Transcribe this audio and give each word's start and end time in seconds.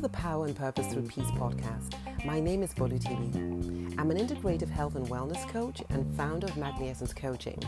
to 0.00 0.08
the 0.08 0.16
Power 0.16 0.46
and 0.46 0.56
Purpose 0.56 0.86
Through 0.86 1.02
Peace 1.02 1.30
podcast. 1.32 1.92
My 2.24 2.40
name 2.40 2.62
is 2.62 2.72
Bolu 2.72 2.98
Tibi. 2.98 3.94
I'm 3.98 4.10
an 4.10 4.16
integrative 4.16 4.70
health 4.70 4.94
and 4.94 5.06
wellness 5.08 5.46
coach 5.50 5.82
and 5.90 6.16
founder 6.16 6.46
of 6.46 6.56
Magniessence 6.56 7.12
Coaching, 7.12 7.60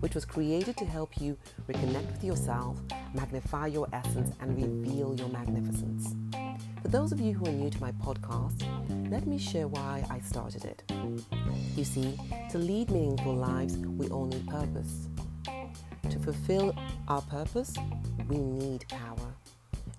which 0.00 0.14
was 0.14 0.24
created 0.24 0.78
to 0.78 0.86
help 0.86 1.20
you 1.20 1.36
reconnect 1.68 2.10
with 2.10 2.24
yourself, 2.24 2.80
magnify 3.12 3.66
your 3.66 3.86
essence, 3.92 4.34
and 4.40 4.56
reveal 4.56 5.14
your 5.14 5.28
magnificence. 5.28 6.14
For 6.80 6.88
those 6.88 7.12
of 7.12 7.20
you 7.20 7.34
who 7.34 7.44
are 7.44 7.52
new 7.52 7.68
to 7.68 7.80
my 7.82 7.92
podcast, 7.92 8.62
let 9.10 9.26
me 9.26 9.36
share 9.36 9.68
why 9.68 10.06
I 10.08 10.20
started 10.20 10.64
it. 10.64 10.90
You 11.76 11.84
see, 11.84 12.18
to 12.50 12.56
lead 12.56 12.90
meaningful 12.90 13.34
lives, 13.34 13.76
we 13.76 14.08
all 14.08 14.24
need 14.24 14.48
purpose. 14.48 15.08
To 16.08 16.18
fulfill 16.18 16.74
our 17.08 17.20
purpose, 17.20 17.74
we 18.26 18.38
need 18.38 18.86
power. 18.88 19.23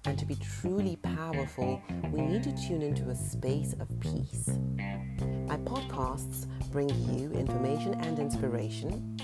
And 0.06 0.20
to 0.20 0.26
be 0.26 0.36
truly 0.36 0.98
powerful, 0.98 1.82
we 2.12 2.22
need 2.22 2.44
to 2.44 2.52
tune 2.68 2.82
into 2.82 3.10
a 3.10 3.16
space 3.16 3.74
of 3.80 3.88
peace. 4.00 4.50
My 5.48 5.58
podcasts 5.58 6.48
bring 6.72 6.90
you 6.90 7.32
information 7.32 7.96
and 7.96 8.20
inspiration 8.20 9.18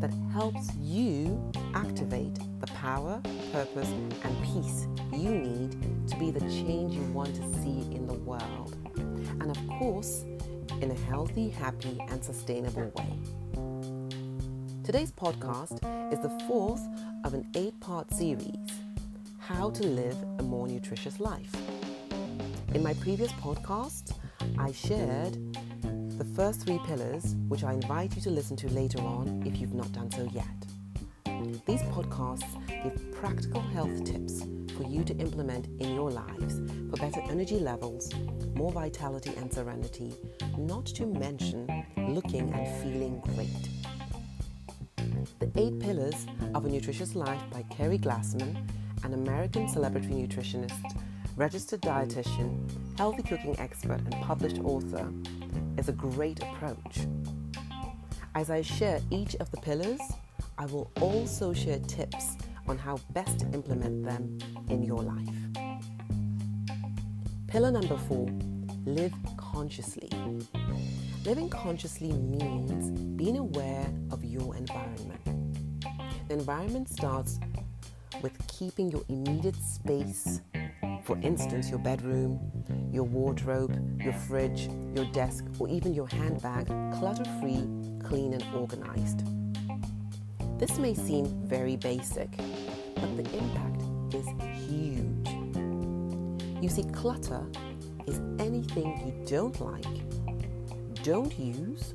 that 0.00 0.12
helps 0.32 0.74
you 0.76 1.50
activate 1.74 2.38
the 2.60 2.66
power, 2.68 3.20
purpose, 3.52 3.88
and 3.88 4.42
peace 4.42 4.86
you 5.12 5.30
need 5.30 6.08
to 6.08 6.16
be 6.16 6.30
the 6.30 6.40
change 6.40 6.94
you 6.94 7.04
want 7.12 7.34
to 7.34 7.42
see 7.62 7.94
in 7.94 8.06
the 8.06 8.14
world. 8.14 8.76
And 9.40 9.50
of 9.50 9.68
course, 9.78 10.24
in 10.80 10.90
a 10.90 10.94
healthy, 10.94 11.48
happy, 11.48 11.98
and 12.08 12.22
sustainable 12.22 12.92
way. 12.96 13.18
Today's 14.82 15.12
podcast 15.12 15.74
is 16.12 16.20
the 16.20 16.44
fourth 16.46 16.82
of 17.24 17.34
an 17.34 17.48
eight 17.54 17.78
part 17.80 18.12
series 18.12 18.56
how 19.42 19.70
to 19.70 19.84
live 19.84 20.16
a 20.38 20.42
more 20.42 20.68
nutritious 20.68 21.18
life. 21.18 21.52
In 22.74 22.82
my 22.82 22.94
previous 22.94 23.32
podcast, 23.32 24.16
I 24.56 24.70
shared 24.70 25.36
the 26.16 26.24
first 26.36 26.60
three 26.64 26.78
pillars, 26.86 27.34
which 27.48 27.64
I 27.64 27.72
invite 27.72 28.14
you 28.14 28.22
to 28.22 28.30
listen 28.30 28.56
to 28.58 28.68
later 28.68 29.00
on 29.00 29.42
if 29.44 29.56
you've 29.60 29.74
not 29.74 29.90
done 29.90 30.12
so 30.12 30.30
yet. 30.32 31.64
These 31.66 31.82
podcasts 31.90 32.54
give 32.84 33.12
practical 33.12 33.60
health 33.60 34.04
tips 34.04 34.44
for 34.76 34.84
you 34.84 35.02
to 35.02 35.16
implement 35.16 35.66
in 35.80 35.92
your 35.92 36.12
lives 36.12 36.60
for 36.88 36.96
better 36.98 37.20
energy 37.28 37.58
levels, 37.58 38.12
more 38.54 38.70
vitality 38.70 39.32
and 39.36 39.52
serenity, 39.52 40.14
not 40.56 40.86
to 40.86 41.04
mention 41.04 41.66
looking 41.96 42.52
and 42.54 42.82
feeling 42.82 43.20
great. 43.34 43.68
The 45.40 45.50
Eight 45.56 45.80
Pillars 45.80 46.26
of 46.54 46.64
a 46.64 46.68
Nutritious 46.68 47.16
Life 47.16 47.42
by 47.50 47.64
Keri 47.70 47.98
Glassman 47.98 48.56
an 49.04 49.14
American 49.14 49.68
celebrity 49.68 50.08
nutritionist, 50.08 50.98
registered 51.36 51.80
dietitian, 51.80 52.70
healthy 52.98 53.22
cooking 53.22 53.58
expert, 53.58 54.00
and 54.00 54.12
published 54.22 54.58
author, 54.60 55.12
is 55.78 55.88
a 55.88 55.92
great 55.92 56.42
approach. 56.42 57.06
As 58.34 58.50
I 58.50 58.62
share 58.62 59.00
each 59.10 59.34
of 59.36 59.50
the 59.50 59.58
pillars, 59.58 60.00
I 60.58 60.66
will 60.66 60.90
also 61.00 61.52
share 61.52 61.78
tips 61.80 62.36
on 62.68 62.78
how 62.78 62.98
best 63.10 63.40
to 63.40 63.46
implement 63.52 64.04
them 64.04 64.38
in 64.68 64.82
your 64.82 65.02
life. 65.02 65.28
Pillar 67.48 67.70
number 67.70 67.96
four 67.96 68.28
live 68.86 69.12
consciously. 69.36 70.10
Living 71.24 71.48
consciously 71.50 72.12
means 72.12 72.90
being 73.16 73.36
aware 73.36 73.86
of 74.10 74.24
your 74.24 74.56
environment. 74.56 75.20
The 76.28 76.34
environment 76.34 76.88
starts 76.88 77.38
with 78.20 78.46
keeping 78.46 78.90
your 78.90 79.02
immediate 79.08 79.56
space, 79.56 80.40
for 81.04 81.18
instance, 81.22 81.70
your 81.70 81.78
bedroom, 81.78 82.38
your 82.92 83.04
wardrobe, 83.04 84.00
your 84.02 84.12
fridge, 84.12 84.68
your 84.94 85.06
desk, 85.12 85.44
or 85.58 85.68
even 85.68 85.94
your 85.94 86.08
handbag, 86.08 86.66
clutter 86.98 87.24
free, 87.40 87.66
clean, 88.04 88.34
and 88.34 88.44
organized. 88.54 89.24
This 90.58 90.78
may 90.78 90.94
seem 90.94 91.26
very 91.46 91.76
basic, 91.76 92.30
but 92.94 93.16
the 93.16 93.24
impact 93.36 93.82
is 94.14 94.26
huge. 94.68 95.28
You 96.62 96.68
see, 96.68 96.84
clutter 96.92 97.44
is 98.06 98.20
anything 98.38 99.02
you 99.06 99.26
don't 99.26 99.60
like, 99.60 99.84
don't 101.02 101.36
use, 101.38 101.94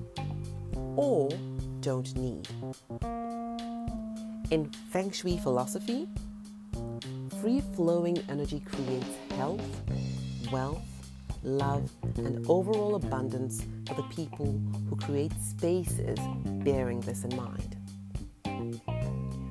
or 0.96 1.30
don't 1.80 2.14
need. 2.18 2.48
In 4.50 4.72
Feng 4.92 5.12
Shui 5.12 5.38
philosophy, 5.38 6.08
free 7.42 7.62
flowing 7.76 8.18
energy 8.30 8.62
creates 8.62 9.06
health, 9.36 9.62
wealth, 10.54 10.86
love, 11.44 11.92
and 12.16 12.46
overall 12.48 12.96
abundance 12.96 13.66
for 13.86 13.96
the 13.96 14.04
people 14.04 14.58
who 14.90 14.96
create 14.96 15.34
spaces 15.42 16.18
bearing 16.64 17.02
this 17.02 17.26
in 17.26 17.36
mind. 17.36 17.76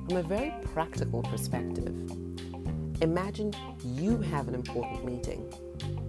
From 0.07 0.17
a 0.17 0.23
very 0.23 0.51
practical 0.73 1.21
perspective, 1.21 1.93
imagine 2.99 3.53
you 3.85 4.17
have 4.17 4.47
an 4.47 4.55
important 4.55 5.05
meeting 5.05 5.47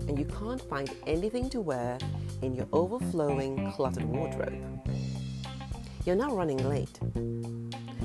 and 0.09 0.19
you 0.19 0.25
can't 0.25 0.63
find 0.63 0.91
anything 1.07 1.51
to 1.51 1.61
wear 1.61 1.99
in 2.41 2.55
your 2.55 2.67
overflowing, 2.73 3.71
cluttered 3.73 4.05
wardrobe. 4.05 4.65
You're 6.07 6.17
now 6.17 6.35
running 6.35 6.67
late 6.67 6.99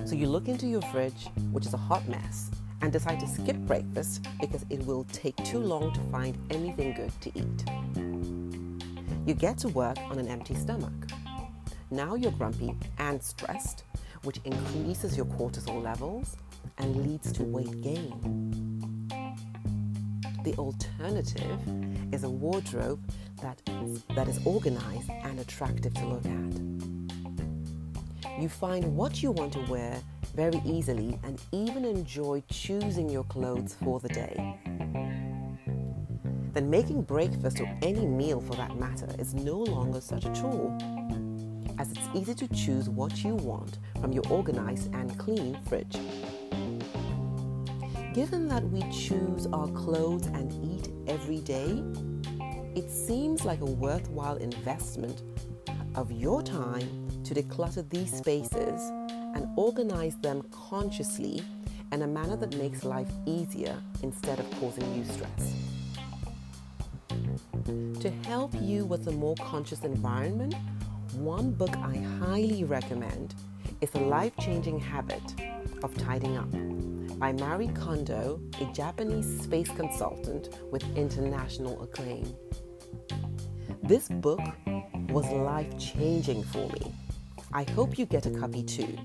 so 0.06 0.16
you 0.16 0.28
look 0.28 0.48
into 0.48 0.68
your 0.68 0.82
fridge, 0.84 1.30
which 1.52 1.66
is 1.66 1.74
a 1.74 1.78
hot 1.78 2.08
mess, 2.08 2.52
and 2.82 2.92
decide 2.92 3.20
to 3.20 3.28
skip 3.28 3.56
breakfast 3.58 4.26
because 4.42 4.66
it 4.70 4.86
will 4.86 5.06
take 5.06 5.36
too 5.46 5.60
long 5.60 5.94
to 5.94 6.00
find 6.12 6.38
anything 6.50 6.94
good 6.94 7.12
to 7.22 7.32
eat. 7.36 7.64
You 9.26 9.34
get 9.34 9.58
to 9.60 9.70
work 9.70 9.98
on 10.10 10.20
an 10.20 10.28
empty 10.28 10.54
stomach. 10.56 10.92
Now 11.92 12.16
you're 12.16 12.32
grumpy 12.32 12.76
and 12.98 13.24
stressed, 13.24 13.84
which 14.24 14.40
increases 14.44 15.16
your 15.16 15.26
cortisol 15.28 15.82
levels 15.82 16.36
and 16.78 16.96
leads 17.08 17.32
to 17.34 17.44
weight 17.44 17.82
gain. 17.82 19.08
The 20.44 20.54
alternative 20.56 21.60
is 22.14 22.26
a 22.26 22.30
wardrobe 22.30 23.00
that 23.42 23.62
that 24.16 24.28
is 24.28 24.46
organized 24.46 25.10
and 25.10 25.40
attractive 25.40 25.94
to 25.94 26.06
look 26.06 26.26
at. 26.26 27.03
You 28.40 28.50
find 28.50 28.96
what 28.96 29.22
you 29.22 29.32
want 29.32 29.54
to 29.54 29.62
wear 29.72 30.02
very 30.36 30.60
easily 30.66 31.20
and 31.24 31.40
even 31.52 31.86
enjoy 31.86 32.44
choosing 32.50 33.10
your 33.10 33.24
clothes 33.26 33.76
for 33.84 34.00
the 34.00 34.10
day. 34.10 34.58
Then 36.54 36.70
making 36.70 37.04
breakfast 37.04 37.62
or 37.62 37.78
any 37.84 38.06
meal 38.06 38.42
for 38.42 38.56
that 38.56 38.76
matter 38.78 39.08
is 39.20 39.34
no 39.34 39.58
longer 39.58 40.02
such 40.02 40.26
a 40.26 40.34
chore, 40.34 40.76
as 41.78 41.92
it's 41.92 42.10
easy 42.16 42.34
to 42.34 42.48
choose 42.48 42.90
what 42.90 43.24
you 43.24 43.36
want 43.36 43.78
from 44.02 44.12
your 44.12 44.24
organized 44.30 44.94
and 44.94 45.18
clean 45.18 45.58
fridge. 45.68 45.98
Given 48.14 48.48
that 48.50 48.64
we 48.70 48.82
choose 48.92 49.48
our 49.54 49.68
clothes 49.70 50.28
and 50.28 50.52
eat 50.74 50.92
every 51.08 51.40
day, 51.40 51.84
it 52.76 52.90
seems 52.90 53.46
like 53.46 53.62
a 53.62 53.66
worthwhile 53.66 54.38
investment 54.38 55.22
of 55.96 56.12
your 56.12 56.42
time 56.42 57.03
to 57.34 57.42
declutter 57.42 57.88
these 57.90 58.16
spaces 58.16 58.90
and 59.36 59.48
organize 59.56 60.16
them 60.18 60.44
consciously 60.52 61.42
in 61.92 62.02
a 62.02 62.08
manner 62.08 62.36
that 62.36 62.56
makes 62.58 62.84
life 62.84 63.10
easier 63.26 63.76
instead 64.02 64.40
of 64.40 64.50
causing 64.60 64.96
you 64.96 65.04
stress. 65.06 65.54
To 68.02 68.10
help 68.28 68.54
you 68.62 68.86
with 68.86 69.08
a 69.08 69.12
more 69.12 69.36
conscious 69.36 69.84
environment, 69.84 70.56
one 71.14 71.52
book 71.52 71.76
I 71.78 71.98
highly 72.20 72.64
recommend 72.64 73.36
is 73.82 73.90
The 73.92 74.00
Life 74.00 74.34
Changing 74.40 74.80
Habit 74.80 75.24
of 75.84 75.96
Tidying 75.98 76.38
Up 76.38 77.20
by 77.20 77.32
Marie 77.32 77.70
Kondo, 77.70 78.42
a 78.60 78.66
Japanese 78.74 79.42
space 79.42 79.70
consultant 79.70 80.50
with 80.72 80.84
international 80.98 81.82
acclaim. 81.82 82.36
This 83.82 84.08
book 84.10 84.42
was 85.10 85.30
life 85.32 85.78
changing 85.78 86.44
for 86.44 86.68
me 86.70 86.93
I 87.56 87.70
hope 87.76 88.00
you 88.00 88.08
get 88.08 88.26
a 88.26 88.32
copy 88.32 88.64
too. 88.64 88.98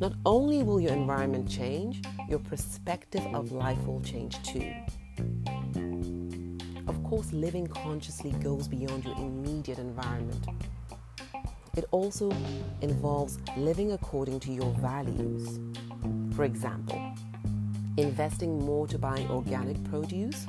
Not 0.00 0.14
only 0.26 0.64
will 0.64 0.80
your 0.80 0.92
environment 0.92 1.48
change, 1.48 2.02
your 2.28 2.40
perspective 2.40 3.24
of 3.32 3.52
life 3.52 3.78
will 3.86 4.00
change 4.00 4.42
too. 4.42 4.74
Of 6.88 7.00
course, 7.04 7.32
living 7.32 7.68
consciously 7.68 8.32
goes 8.42 8.66
beyond 8.66 9.04
your 9.04 9.16
immediate 9.16 9.78
environment. 9.78 10.44
It 11.76 11.84
also 11.92 12.32
involves 12.80 13.38
living 13.56 13.92
according 13.92 14.40
to 14.40 14.52
your 14.52 14.72
values. 14.80 15.60
For 16.34 16.42
example, 16.44 17.00
investing 17.96 18.58
more 18.64 18.88
to 18.88 18.98
buy 18.98 19.24
organic 19.30 19.82
produce 19.84 20.48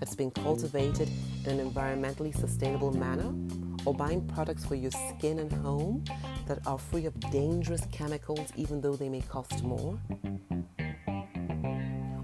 that's 0.00 0.14
been 0.14 0.30
cultivated 0.30 1.08
in 1.46 1.58
an 1.58 1.70
environmentally 1.70 2.36
sustainable 2.36 2.92
manner 2.92 3.32
or 3.88 3.94
buying 3.94 4.20
products 4.26 4.66
for 4.66 4.74
your 4.74 4.90
skin 4.90 5.38
and 5.38 5.50
home 5.50 6.04
that 6.46 6.58
are 6.66 6.78
free 6.78 7.06
of 7.06 7.18
dangerous 7.30 7.80
chemicals 7.90 8.52
even 8.54 8.82
though 8.82 8.94
they 8.94 9.08
may 9.08 9.22
cost 9.22 9.62
more. 9.62 9.98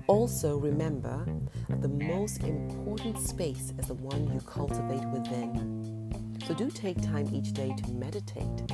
Also, 0.06 0.58
remember 0.58 1.24
that 1.70 1.80
the 1.80 1.88
most 1.88 2.42
important 2.42 3.18
space 3.18 3.72
is 3.78 3.86
the 3.86 3.94
one 3.94 4.30
you 4.34 4.40
cultivate 4.40 5.08
within. 5.08 6.36
So, 6.46 6.52
do 6.52 6.70
take 6.70 7.00
time 7.00 7.30
each 7.32 7.54
day 7.54 7.74
to 7.74 7.90
meditate, 7.92 8.66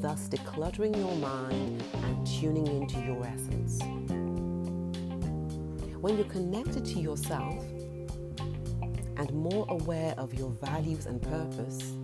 thus 0.00 0.28
decluttering 0.28 0.96
your 0.96 1.14
mind 1.18 1.84
and 2.02 2.26
tuning 2.26 2.66
into 2.66 2.98
your 2.98 3.24
essence. 3.24 3.80
When 6.00 6.16
you're 6.16 6.26
connected 6.26 6.84
to 6.84 6.98
yourself 6.98 7.64
and 9.18 9.32
more 9.32 9.66
aware 9.68 10.14
of 10.16 10.34
your 10.34 10.50
values 10.50 11.06
and 11.06 11.22
purpose, 11.22 11.97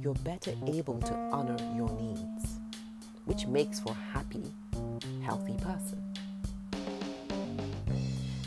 you're 0.00 0.14
better 0.14 0.52
able 0.66 0.98
to 1.00 1.14
honor 1.32 1.56
your 1.74 1.90
needs, 1.98 2.58
which 3.24 3.46
makes 3.46 3.80
for 3.80 3.90
a 3.90 4.16
happy, 4.16 4.44
healthy 5.22 5.56
person. 5.58 6.02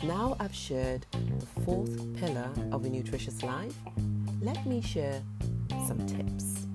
Now 0.02 0.36
I've 0.40 0.54
shared 0.54 1.06
the 1.12 1.62
fourth 1.64 2.16
pillar 2.16 2.50
of 2.72 2.84
a 2.84 2.88
nutritious 2.88 3.42
life, 3.42 3.74
let 4.40 4.66
me 4.66 4.80
share 4.80 5.22
some 5.86 6.04
tips. 6.06 6.66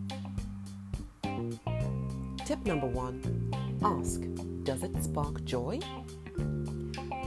Tip 2.45 2.65
number 2.65 2.87
one 2.87 3.51
ask 3.83 4.21
Does 4.63 4.83
it 4.83 5.03
spark 5.03 5.43
joy? 5.43 5.79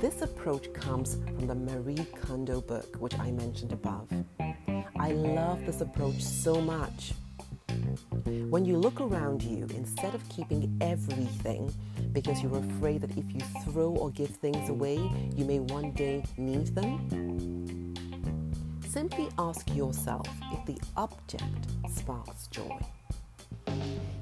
This 0.01 0.23
approach 0.23 0.73
comes 0.73 1.17
from 1.37 1.47
the 1.47 1.55
Marie 1.55 2.07
Kondo 2.23 2.63
book, 2.63 2.97
which 2.99 3.19
I 3.19 3.31
mentioned 3.31 3.73
above. 3.73 4.09
I 4.99 5.13
love 5.13 5.67
this 5.67 5.83
approach 5.83 6.23
so 6.23 6.61
much. 6.61 7.13
When 8.31 8.65
you 8.65 8.77
look 8.77 9.01
around 9.01 9.43
you, 9.43 9.67
instead 9.75 10.15
of 10.15 10.29
keeping 10.29 10.77
everything 10.81 11.73
because 12.13 12.43
you're 12.43 12.59
afraid 12.59 13.01
that 13.01 13.11
if 13.17 13.25
you 13.33 13.41
throw 13.65 13.91
or 13.91 14.11
give 14.11 14.31
things 14.31 14.69
away, 14.69 14.97
you 15.37 15.45
may 15.45 15.59
one 15.59 15.91
day 15.93 16.23
need 16.37 16.69
them, 16.75 17.95
simply 18.89 19.29
ask 19.39 19.69
yourself 19.75 20.29
if 20.53 20.65
the 20.67 20.79
object 20.97 21.45
sparks 21.89 22.47
joy. 22.49 22.79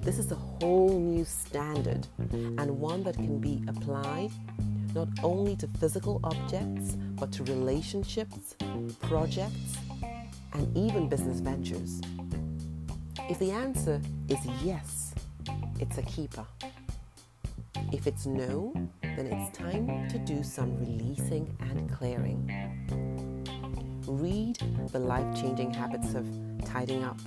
This 0.03 0.19
is 0.19 0.33
a 0.33 0.37
whole 0.37 0.99
new 0.99 1.25
standard 1.25 2.07
and 2.33 2.81
one 2.81 3.03
that 3.05 3.17
can 3.17 3.39
be 3.39 3.63
applied 3.69 4.31
not 4.95 5.09
only 5.23 5.55
to 5.57 5.69
physical 5.79 6.19
objects, 6.25 6.97
but 7.19 7.31
to 7.33 7.45
relationships, 7.45 8.57
projects, 9.03 9.77
and 10.55 10.77
even 10.77 11.09
business 11.09 11.41
ventures? 11.41 12.01
If 13.29 13.39
the 13.41 13.51
answer 13.51 14.01
is 14.31 14.39
yes, 14.65 15.15
it's 15.79 15.99
a 15.99 16.03
keeper. 16.03 16.47
If 17.93 18.07
it's 18.07 18.25
no, 18.25 18.73
then 19.03 19.27
it's 19.27 19.57
time 19.57 20.09
to 20.09 20.19
do 20.19 20.43
some 20.43 20.79
releasing 20.79 21.55
and 21.61 21.93
clearing. 21.93 22.51
Read 24.07 24.57
The 24.93 24.99
Life 24.99 25.39
Changing 25.39 25.75
Habits 25.75 26.15
of 26.15 26.27
Tidying 26.65 27.05
Up 27.05 27.21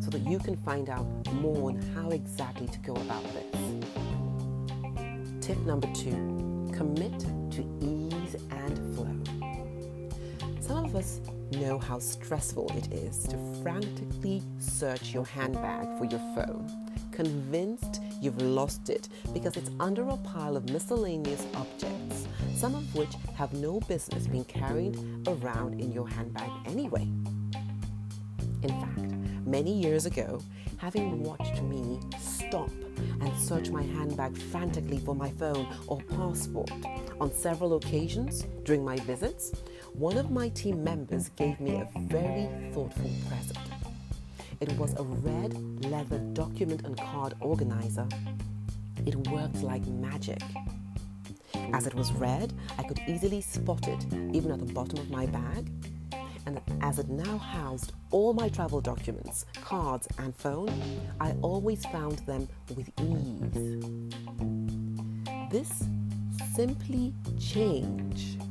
so 0.00 0.08
that 0.08 0.26
you 0.26 0.38
can 0.38 0.56
find 0.56 0.88
out 0.88 1.06
more 1.34 1.68
on 1.68 1.82
how 1.94 2.08
exactly 2.10 2.66
to 2.68 2.78
go 2.78 2.94
about 2.94 3.24
this. 3.34 3.86
Tip 5.46 5.58
number 5.66 5.88
two 5.92 6.46
Commit 6.72 7.18
to 7.50 7.62
ease 7.82 8.36
and 8.50 8.96
flow. 8.96 9.16
Some 10.60 10.86
of 10.86 10.96
us 10.96 11.20
know 11.52 11.78
how 11.78 11.98
stressful 11.98 12.70
it 12.76 12.92
is 12.92 13.24
to 13.24 13.38
frantically 13.62 14.42
search 14.58 15.12
your 15.14 15.24
handbag 15.24 15.86
for 15.98 16.04
your 16.04 16.20
phone, 16.34 16.68
convinced 17.12 18.02
you've 18.20 18.40
lost 18.40 18.90
it 18.90 19.08
because 19.32 19.56
it's 19.56 19.70
under 19.80 20.08
a 20.08 20.16
pile 20.18 20.56
of 20.56 20.68
miscellaneous 20.70 21.46
objects, 21.54 22.26
some 22.56 22.74
of 22.74 22.94
which 22.94 23.12
have 23.34 23.52
no 23.54 23.80
business 23.80 24.26
being 24.26 24.44
carried 24.44 24.98
around 25.26 25.80
in 25.80 25.92
your 25.92 26.08
handbag 26.08 26.50
anyway. 26.66 27.08
In 28.62 28.68
fact, 28.68 29.12
many 29.46 29.72
years 29.72 30.06
ago, 30.06 30.40
having 30.78 31.22
watched 31.22 31.62
me 31.62 32.00
stop 32.18 32.70
and 33.20 33.36
search 33.38 33.70
my 33.70 33.82
handbag 33.82 34.36
frantically 34.36 34.98
for 34.98 35.14
my 35.14 35.30
phone 35.30 35.66
or 35.86 36.00
passport. 36.02 36.70
On 37.20 37.32
several 37.32 37.76
occasions 37.76 38.46
during 38.64 38.84
my 38.84 38.96
visits, 39.00 39.52
one 39.94 40.16
of 40.16 40.30
my 40.30 40.48
team 40.50 40.84
members 40.84 41.30
gave 41.30 41.58
me 41.60 41.76
a 41.76 41.88
very 42.00 42.48
thoughtful 42.72 43.10
present. 43.28 43.58
It 44.60 44.72
was 44.78 44.94
a 44.98 45.02
red 45.02 45.84
leather 45.84 46.18
document 46.32 46.82
and 46.84 46.96
card 46.96 47.34
organizer. 47.40 48.08
It 49.04 49.16
worked 49.28 49.62
like 49.62 49.86
magic. 49.86 50.40
As 51.72 51.86
it 51.86 51.94
was 51.94 52.12
red, 52.12 52.52
I 52.78 52.82
could 52.84 53.00
easily 53.06 53.40
spot 53.40 53.86
it 53.88 54.04
even 54.32 54.50
at 54.50 54.58
the 54.58 54.72
bottom 54.72 54.98
of 54.98 55.10
my 55.10 55.26
bag 55.26 55.70
and 56.46 56.60
as 56.80 56.98
it 56.98 57.08
now 57.08 57.38
housed 57.38 57.92
all 58.10 58.32
my 58.32 58.48
travel 58.48 58.80
documents, 58.80 59.44
cards, 59.62 60.08
and 60.18 60.34
phone, 60.34 60.70
I 61.20 61.34
always 61.42 61.84
found 61.86 62.18
them 62.20 62.48
with 62.74 62.88
ease. 63.00 64.12
This 65.50 65.84
simply 66.54 67.12
changed 67.38 68.42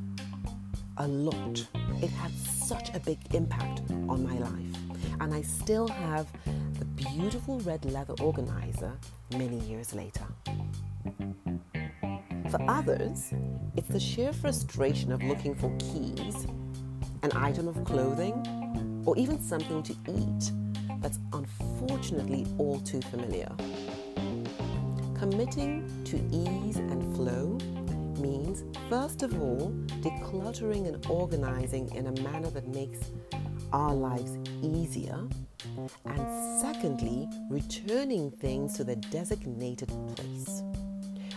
a 0.98 1.08
lot. 1.08 1.66
It 2.02 2.10
had 2.10 2.32
such 2.34 2.94
a 2.94 3.00
big 3.00 3.18
impact 3.34 3.82
on 4.10 4.24
my 4.24 4.38
life, 4.38 5.10
and 5.22 5.34
I 5.34 5.42
still 5.42 5.88
have 5.88 6.28
the 6.78 6.86
beautiful 6.86 7.60
red 7.62 7.86
leather 7.86 8.16
organizer 8.22 8.92
many 9.32 9.60
years 9.62 9.94
later. 9.94 10.26
For 12.50 12.62
others, 12.70 13.34
it's 13.76 13.88
the 13.88 14.00
sheer 14.00 14.32
frustration 14.32 15.12
of 15.12 15.24
looking 15.24 15.56
for 15.56 15.76
keys 15.80 16.46
an 17.24 17.32
item 17.36 17.68
of 17.68 17.84
clothing, 17.84 19.04
or 19.06 19.18
even 19.18 19.42
something 19.42 19.84
to 19.84 19.94
eat 20.10 20.52
that's 21.02 21.20
unfortunately 21.34 22.48
all 22.58 22.80
too 22.80 23.02
familiar. 23.02 23.52
Committing 25.18 25.88
to 26.06 26.18
ease 26.32 26.78
and 26.78 27.16
flow 27.16 27.58
means, 28.20 28.64
first 28.90 29.24
of 29.24 29.40
all, 29.42 29.72
decluttering 30.02 30.88
and 30.88 31.06
organizing 31.08 31.94
in 31.96 32.08
a 32.08 32.22
manner 32.22 32.50
that 32.50 32.68
makes 32.68 33.12
our 33.72 33.94
lives 33.94 34.38
easier, 34.62 35.20
and 36.06 36.62
secondly, 36.62 37.28
returning 37.50 38.32
things 38.32 38.76
to 38.76 38.84
their 38.84 38.96
designated 38.96 39.90
place. 40.16 40.64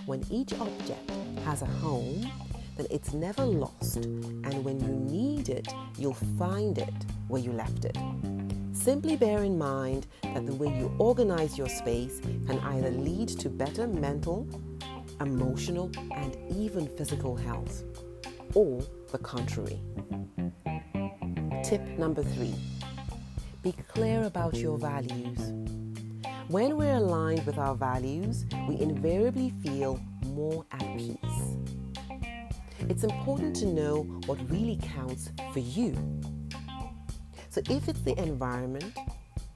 When 0.06 0.24
each 0.30 0.52
object 0.54 1.10
has 1.44 1.62
a 1.62 1.66
home, 1.66 2.30
then 2.78 2.86
it's 2.90 3.12
never 3.12 3.44
lost, 3.44 3.96
and 3.96 4.64
when 4.64 4.78
you 4.80 4.88
need 4.88 5.48
it, 5.48 5.66
you'll 5.98 6.14
find 6.38 6.78
it 6.78 6.94
where 7.26 7.42
you 7.42 7.52
left 7.52 7.84
it. 7.84 7.98
Simply 8.72 9.16
bear 9.16 9.42
in 9.42 9.58
mind 9.58 10.06
that 10.22 10.46
the 10.46 10.54
way 10.54 10.68
you 10.78 10.94
organize 10.98 11.58
your 11.58 11.68
space 11.68 12.20
can 12.46 12.60
either 12.60 12.90
lead 12.92 13.28
to 13.40 13.48
better 13.48 13.88
mental, 13.88 14.48
emotional, 15.20 15.90
and 16.14 16.36
even 16.56 16.86
physical 16.96 17.34
health, 17.34 17.82
or 18.54 18.80
the 19.10 19.18
contrary. 19.18 19.80
Tip 21.64 21.82
number 21.98 22.22
three 22.22 22.54
be 23.64 23.72
clear 23.88 24.22
about 24.22 24.54
your 24.54 24.78
values. 24.78 25.52
When 26.46 26.76
we're 26.76 26.94
aligned 26.94 27.44
with 27.44 27.58
our 27.58 27.74
values, 27.74 28.46
we 28.68 28.78
invariably 28.80 29.52
feel 29.62 30.00
more 30.26 30.64
at 30.70 30.96
peace 30.96 31.57
it's 32.88 33.04
important 33.04 33.54
to 33.56 33.66
know 33.66 34.02
what 34.26 34.38
really 34.50 34.78
counts 34.82 35.30
for 35.52 35.58
you. 35.58 35.94
So, 37.50 37.60
if 37.68 37.88
it's 37.88 38.00
the 38.00 38.18
environment 38.18 38.96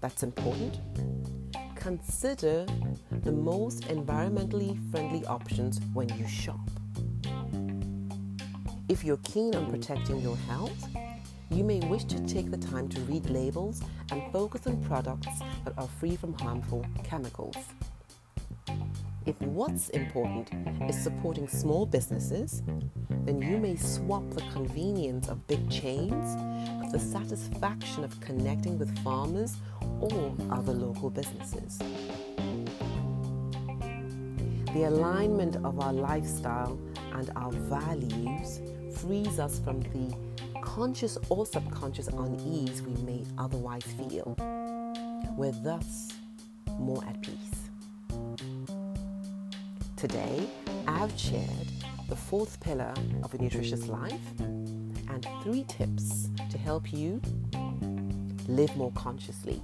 that's 0.00 0.22
important, 0.22 0.78
consider 1.74 2.66
the 3.22 3.32
most 3.32 3.82
environmentally 3.84 4.78
friendly 4.90 5.24
options 5.26 5.80
when 5.94 6.08
you 6.18 6.26
shop. 6.26 6.60
If 8.88 9.04
you're 9.04 9.18
keen 9.18 9.54
on 9.54 9.70
protecting 9.70 10.20
your 10.20 10.36
health, 10.36 10.86
you 11.50 11.64
may 11.64 11.80
wish 11.80 12.04
to 12.04 12.20
take 12.26 12.50
the 12.50 12.56
time 12.56 12.88
to 12.88 13.00
read 13.02 13.30
labels 13.30 13.80
and 14.10 14.22
focus 14.32 14.66
on 14.66 14.82
products 14.84 15.28
that 15.64 15.74
are 15.76 15.88
free 16.00 16.16
from 16.16 16.34
harmful 16.34 16.84
chemicals. 17.04 17.56
If 19.24 19.40
what's 19.42 19.88
important 19.90 20.48
is 20.90 21.00
supporting 21.00 21.46
small 21.46 21.86
businesses, 21.86 22.62
then 23.24 23.40
you 23.40 23.56
may 23.56 23.76
swap 23.76 24.28
the 24.30 24.42
convenience 24.52 25.28
of 25.28 25.46
big 25.46 25.70
chains 25.70 26.36
with 26.80 26.90
the 26.90 26.98
satisfaction 26.98 28.02
of 28.02 28.20
connecting 28.20 28.78
with 28.78 28.98
farmers 29.04 29.56
or 30.00 30.34
other 30.50 30.72
local 30.72 31.08
businesses. 31.08 31.78
The 34.74 34.84
alignment 34.88 35.56
of 35.64 35.78
our 35.78 35.92
lifestyle 35.92 36.76
and 37.12 37.30
our 37.36 37.52
values 37.52 38.60
frees 38.96 39.38
us 39.38 39.60
from 39.60 39.80
the 39.82 40.16
conscious 40.62 41.16
or 41.28 41.46
subconscious 41.46 42.08
unease 42.08 42.82
we 42.82 43.00
may 43.02 43.24
otherwise 43.38 43.84
feel. 43.84 44.34
We're 45.36 45.52
thus 45.62 46.08
more 46.78 47.04
at 47.04 47.22
peace. 47.22 47.41
Today, 50.02 50.48
I've 50.88 51.16
shared 51.16 51.68
the 52.08 52.16
fourth 52.16 52.58
pillar 52.58 52.92
of 53.22 53.32
a 53.34 53.38
nutritious 53.38 53.86
life, 53.86 54.40
and 54.40 55.24
three 55.44 55.62
tips 55.68 56.28
to 56.50 56.58
help 56.58 56.92
you 56.92 57.22
live 58.48 58.76
more 58.76 58.90
consciously. 58.96 59.62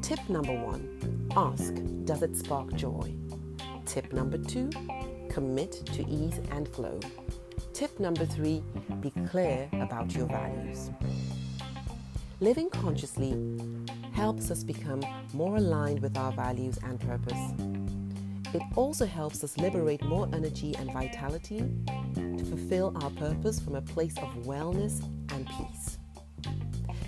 Tip 0.00 0.18
number 0.28 0.52
one 0.52 1.28
ask, 1.36 1.72
does 2.04 2.24
it 2.24 2.36
spark 2.36 2.74
joy? 2.74 3.14
Tip 3.86 4.12
number 4.12 4.38
two, 4.38 4.70
commit 5.30 5.70
to 5.70 6.04
ease 6.08 6.40
and 6.50 6.66
flow. 6.66 6.98
Tip 7.74 8.00
number 8.00 8.26
three, 8.26 8.60
be 9.00 9.12
clear 9.30 9.68
about 9.74 10.12
your 10.16 10.26
values. 10.26 10.90
Living 12.40 12.68
consciously 12.70 13.40
helps 14.14 14.50
us 14.50 14.64
become 14.64 15.00
more 15.32 15.58
aligned 15.58 16.02
with 16.02 16.16
our 16.16 16.32
values 16.32 16.76
and 16.82 16.98
purpose. 16.98 17.71
It 18.54 18.62
also 18.76 19.06
helps 19.06 19.42
us 19.42 19.56
liberate 19.56 20.04
more 20.04 20.28
energy 20.32 20.74
and 20.76 20.92
vitality 20.92 21.64
to 22.14 22.44
fulfill 22.44 22.92
our 23.02 23.10
purpose 23.10 23.58
from 23.58 23.76
a 23.76 23.82
place 23.82 24.16
of 24.18 24.28
wellness 24.44 25.02
and 25.32 25.46
peace. 25.46 25.98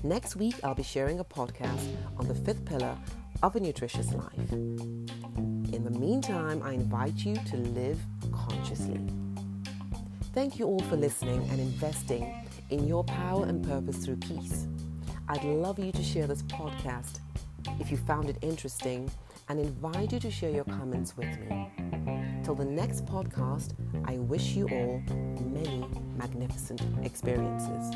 Next 0.02 0.36
week, 0.36 0.54
I'll 0.64 0.74
be 0.74 0.82
sharing 0.82 1.20
a 1.20 1.24
podcast 1.24 1.94
on 2.18 2.28
the 2.28 2.34
fifth 2.34 2.64
pillar 2.64 2.96
of 3.42 3.56
a 3.56 3.60
nutritious 3.60 4.12
life. 4.14 4.52
In 4.52 5.82
the 5.84 5.90
meantime, 5.90 6.62
I 6.62 6.72
invite 6.72 7.24
you 7.24 7.34
to 7.36 7.56
live 7.56 8.00
consciously. 8.32 9.00
Thank 10.32 10.58
you 10.58 10.66
all 10.66 10.80
for 10.80 10.96
listening 10.96 11.46
and 11.50 11.60
investing 11.60 12.48
in 12.70 12.86
your 12.86 13.04
power 13.04 13.44
and 13.44 13.62
purpose 13.62 13.98
through 13.98 14.16
peace. 14.16 14.66
I'd 15.28 15.44
love 15.44 15.78
you 15.78 15.92
to 15.92 16.02
share 16.02 16.26
this 16.26 16.42
podcast 16.44 17.20
if 17.80 17.90
you 17.90 17.96
found 17.96 18.28
it 18.28 18.36
interesting 18.40 19.10
and 19.48 19.60
invite 19.60 20.12
you 20.12 20.20
to 20.20 20.30
share 20.30 20.50
your 20.50 20.64
comments 20.64 21.16
with 21.16 21.38
me. 21.40 21.70
Till 22.42 22.54
the 22.54 22.64
next 22.64 23.06
podcast, 23.06 23.74
I 24.04 24.18
wish 24.18 24.54
you 24.54 24.68
all 24.68 25.02
many 25.40 25.86
magnificent 26.16 26.82
experiences. 27.04 27.94